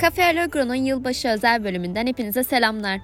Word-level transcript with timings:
Cafe 0.00 0.24
Allegro'nun 0.24 0.74
yılbaşı 0.74 1.28
özel 1.28 1.64
bölümünden 1.64 2.06
hepinize 2.06 2.44
selamlar. 2.44 3.00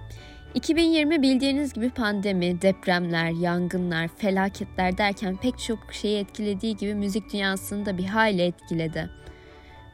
2020 0.55 1.23
bildiğiniz 1.23 1.73
gibi 1.73 1.91
pandemi, 1.91 2.63
depremler, 2.63 3.31
yangınlar, 3.31 4.09
felaketler 4.09 4.99
derken 4.99 5.37
pek 5.37 5.59
çok 5.59 5.79
şeyi 5.93 6.19
etkilediği 6.19 6.77
gibi 6.77 6.95
müzik 6.95 7.33
dünyasını 7.33 7.87
da 7.87 7.99
bir 7.99 8.05
hayli 8.05 8.43
etkiledi. 8.43 9.11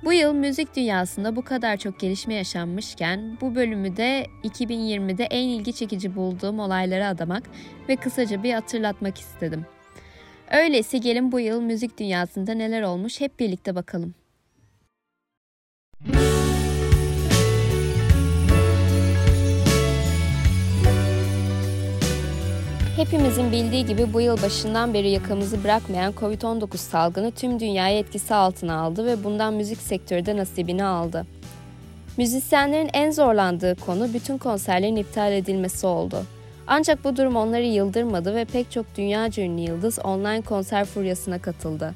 Bu 0.04 0.12
yıl 0.12 0.34
müzik 0.34 0.76
dünyasında 0.76 1.36
bu 1.36 1.42
kadar 1.42 1.76
çok 1.76 2.00
gelişme 2.00 2.34
yaşanmışken 2.34 3.38
bu 3.40 3.54
bölümü 3.54 3.96
de 3.96 4.26
2020'de 4.44 5.24
en 5.24 5.48
ilgi 5.48 5.72
çekici 5.72 6.16
bulduğum 6.16 6.58
olaylara 6.58 7.08
adamak 7.08 7.42
ve 7.88 7.96
kısaca 7.96 8.42
bir 8.42 8.52
hatırlatmak 8.52 9.18
istedim. 9.18 9.66
Öyleyse 10.50 10.98
gelin 10.98 11.32
bu 11.32 11.40
yıl 11.40 11.60
müzik 11.60 11.98
dünyasında 11.98 12.54
neler 12.54 12.82
olmuş 12.82 13.20
hep 13.20 13.40
birlikte 13.40 13.74
bakalım. 13.74 14.14
Hepimizin 22.96 23.52
bildiği 23.52 23.86
gibi 23.86 24.12
bu 24.12 24.20
yıl 24.20 24.42
başından 24.42 24.94
beri 24.94 25.10
yakamızı 25.10 25.64
bırakmayan 25.64 26.12
Covid-19 26.12 26.76
salgını 26.76 27.30
tüm 27.30 27.60
dünyayı 27.60 27.98
etkisi 27.98 28.34
altına 28.34 28.80
aldı 28.80 29.06
ve 29.06 29.24
bundan 29.24 29.54
müzik 29.54 29.78
sektörü 29.78 30.26
de 30.26 30.36
nasibini 30.36 30.84
aldı. 30.84 31.26
Müzisyenlerin 32.16 32.90
en 32.92 33.10
zorlandığı 33.10 33.76
konu 33.76 34.14
bütün 34.14 34.38
konserlerin 34.38 34.96
iptal 34.96 35.32
edilmesi 35.32 35.86
oldu. 35.86 36.22
Ancak 36.66 37.04
bu 37.04 37.16
durum 37.16 37.36
onları 37.36 37.62
yıldırmadı 37.62 38.34
ve 38.34 38.44
pek 38.44 38.70
çok 38.70 38.86
dünya 38.96 39.28
ünlü 39.38 39.60
yıldız 39.60 39.98
online 39.98 40.42
konser 40.42 40.84
furyasına 40.84 41.38
katıldı. 41.38 41.94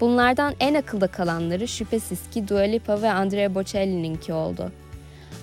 Bunlardan 0.00 0.54
en 0.60 0.74
akılda 0.74 1.06
kalanları 1.06 1.68
şüphesiz 1.68 2.30
ki 2.30 2.48
Dua 2.48 2.60
Lipa 2.60 3.02
ve 3.02 3.10
Andrea 3.10 3.54
Bocelli'ninki 3.54 4.32
oldu. 4.32 4.72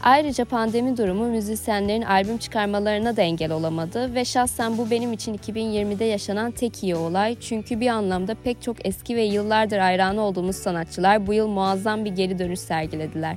Ayrıca 0.03 0.45
pandemi 0.45 0.97
durumu 0.97 1.25
müzisyenlerin 1.25 2.01
albüm 2.01 2.37
çıkarmalarına 2.37 3.17
da 3.17 3.21
engel 3.21 3.51
olamadı 3.51 4.15
ve 4.15 4.25
şahsen 4.25 4.77
bu 4.77 4.89
benim 4.91 5.13
için 5.13 5.37
2020'de 5.37 6.05
yaşanan 6.05 6.51
tek 6.51 6.83
iyi 6.83 6.95
olay 6.95 7.39
çünkü 7.39 7.79
bir 7.79 7.87
anlamda 7.87 8.35
pek 8.43 8.61
çok 8.61 8.85
eski 8.85 9.15
ve 9.15 9.23
yıllardır 9.23 9.77
hayranı 9.77 10.21
olduğumuz 10.21 10.55
sanatçılar 10.55 11.27
bu 11.27 11.33
yıl 11.33 11.47
muazzam 11.47 12.05
bir 12.05 12.11
geri 12.11 12.39
dönüş 12.39 12.59
sergilediler. 12.59 13.35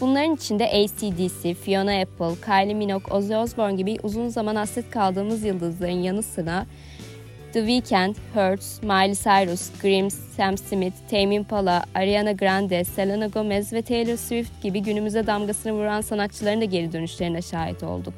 Bunların 0.00 0.34
içinde 0.34 0.66
ACDC, 0.66 1.54
Fiona 1.54 2.00
Apple, 2.00 2.40
Kylie 2.44 2.74
Minogue, 2.74 3.16
Ozzy 3.16 3.36
Osbourne 3.36 3.76
gibi 3.76 3.96
uzun 4.02 4.28
zaman 4.28 4.56
hasret 4.56 4.90
kaldığımız 4.90 5.44
yıldızların 5.44 6.02
yanı 6.02 6.22
sıra 6.22 6.66
The 7.54 7.60
Weeknd, 7.60 8.16
Hurts, 8.34 8.82
Miley 8.82 9.14
Cyrus, 9.14 9.70
Grimes, 9.82 10.14
Sam 10.36 10.56
Smith, 10.56 10.94
Tame 11.10 11.34
Impala, 11.34 11.84
Ariana 11.94 12.32
Grande, 12.32 12.84
Selena 12.84 13.26
Gomez 13.26 13.72
ve 13.72 13.82
Taylor 13.82 14.16
Swift 14.16 14.62
gibi 14.62 14.80
günümüze 14.80 15.26
damgasını 15.26 15.72
vuran 15.72 16.00
sanatçıların 16.00 16.60
da 16.60 16.64
geri 16.64 16.92
dönüşlerine 16.92 17.42
şahit 17.42 17.82
olduk. 17.82 18.14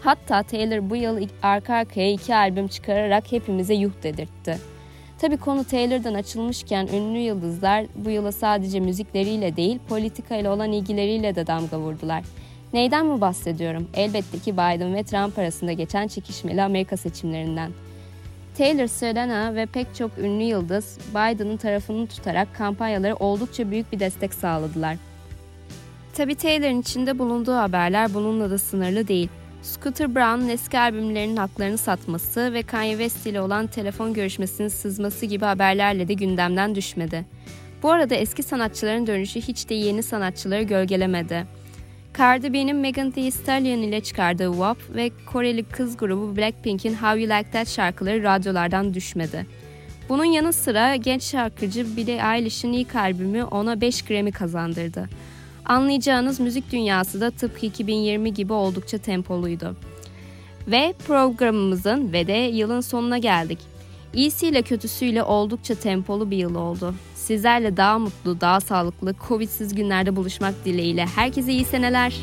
Hatta 0.00 0.42
Taylor 0.42 0.90
bu 0.90 0.96
yıl 0.96 1.28
arka 1.42 1.74
arkaya 1.74 2.12
iki 2.12 2.34
albüm 2.34 2.68
çıkararak 2.68 3.32
hepimize 3.32 3.74
yuh 3.74 3.92
dedirtti. 4.02 4.58
Tabi 5.18 5.36
konu 5.36 5.64
Taylor'dan 5.64 6.14
açılmışken 6.14 6.86
ünlü 6.86 7.18
yıldızlar 7.18 7.86
bu 7.94 8.10
yıla 8.10 8.32
sadece 8.32 8.80
müzikleriyle 8.80 9.56
değil 9.56 9.78
politika 9.88 10.36
ile 10.36 10.50
olan 10.50 10.72
ilgileriyle 10.72 11.34
de 11.34 11.46
damga 11.46 11.78
vurdular. 11.78 12.22
Neyden 12.72 13.06
mi 13.06 13.20
bahsediyorum? 13.20 13.88
Elbette 13.94 14.38
ki 14.38 14.52
Biden 14.52 14.94
ve 14.94 15.02
Trump 15.02 15.38
arasında 15.38 15.72
geçen 15.72 16.08
çekişmeli 16.08 16.62
Amerika 16.62 16.96
seçimlerinden. 16.96 17.70
Taylor, 18.58 18.86
Selena 18.86 19.54
ve 19.54 19.66
pek 19.66 19.94
çok 19.94 20.18
ünlü 20.18 20.42
yıldız 20.42 20.98
Biden'ın 21.10 21.56
tarafını 21.56 22.06
tutarak 22.06 22.54
kampanyaları 22.54 23.16
oldukça 23.16 23.70
büyük 23.70 23.92
bir 23.92 24.00
destek 24.00 24.34
sağladılar. 24.34 24.96
Tabi 26.14 26.34
Taylor'ın 26.34 26.80
içinde 26.80 27.18
bulunduğu 27.18 27.54
haberler 27.54 28.14
bununla 28.14 28.50
da 28.50 28.58
sınırlı 28.58 29.08
değil. 29.08 29.28
Scooter 29.62 30.14
Braun'un 30.14 30.48
eski 30.48 30.78
albümlerinin 30.78 31.36
haklarını 31.36 31.78
satması 31.78 32.52
ve 32.52 32.62
Kanye 32.62 32.90
West 32.90 33.26
ile 33.26 33.40
olan 33.40 33.66
telefon 33.66 34.14
görüşmesinin 34.14 34.68
sızması 34.68 35.26
gibi 35.26 35.44
haberlerle 35.44 36.08
de 36.08 36.14
gündemden 36.14 36.74
düşmedi. 36.74 37.24
Bu 37.82 37.90
arada 37.90 38.14
eski 38.14 38.42
sanatçıların 38.42 39.06
dönüşü 39.06 39.40
hiç 39.40 39.68
de 39.68 39.74
yeni 39.74 40.02
sanatçıları 40.02 40.62
gölgelemedi. 40.62 41.46
Cardi 42.18 42.52
B'nin 42.52 42.76
Megan 42.76 43.10
Thee 43.10 43.30
Stallion 43.30 43.78
ile 43.78 44.00
çıkardığı 44.00 44.52
WAP 44.52 44.78
ve 44.94 45.10
Koreli 45.26 45.64
kız 45.64 45.96
grubu 45.96 46.36
Blackpink'in 46.36 46.94
How 46.94 47.20
You 47.20 47.38
Like 47.38 47.50
That 47.50 47.68
şarkıları 47.68 48.22
radyolardan 48.22 48.94
düşmedi. 48.94 49.46
Bunun 50.08 50.24
yanı 50.24 50.52
sıra 50.52 50.96
genç 50.96 51.22
şarkıcı 51.22 51.96
Billie 51.96 52.20
Eilish'in 52.34 52.72
ilk 52.72 52.96
albümü 52.96 53.44
ona 53.44 53.80
5 53.80 54.02
Grammy 54.02 54.32
kazandırdı. 54.32 55.08
Anlayacağınız 55.64 56.40
müzik 56.40 56.72
dünyası 56.72 57.20
da 57.20 57.30
tıpkı 57.30 57.66
2020 57.66 58.34
gibi 58.34 58.52
oldukça 58.52 58.98
tempoluydu. 58.98 59.76
Ve 60.66 60.94
programımızın 61.06 62.12
ve 62.12 62.26
de 62.26 62.32
yılın 62.32 62.80
sonuna 62.80 63.18
geldik. 63.18 63.58
İyisiyle 64.14 64.62
kötüsüyle 64.62 65.22
oldukça 65.22 65.74
tempolu 65.74 66.30
bir 66.30 66.36
yıl 66.36 66.54
oldu. 66.54 66.94
Sizlerle 67.14 67.76
daha 67.76 67.98
mutlu, 67.98 68.40
daha 68.40 68.60
sağlıklı, 68.60 69.14
Covid'siz 69.28 69.74
günlerde 69.74 70.16
buluşmak 70.16 70.64
dileğiyle. 70.64 71.06
Herkese 71.06 71.52
iyi 71.52 71.64
seneler. 71.64 72.16